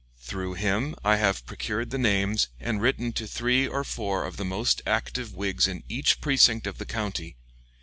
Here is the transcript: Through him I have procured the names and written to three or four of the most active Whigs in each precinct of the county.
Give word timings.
Through 0.17 0.55
him 0.55 0.95
I 1.05 1.17
have 1.17 1.45
procured 1.45 1.91
the 1.91 1.99
names 1.99 2.47
and 2.59 2.81
written 2.81 3.11
to 3.13 3.27
three 3.27 3.67
or 3.67 3.83
four 3.83 4.25
of 4.25 4.37
the 4.37 4.43
most 4.43 4.81
active 4.87 5.35
Whigs 5.35 5.67
in 5.67 5.83
each 5.87 6.21
precinct 6.21 6.65
of 6.65 6.79
the 6.79 6.87
county. 6.87 7.35